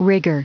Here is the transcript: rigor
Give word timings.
rigor 0.00 0.38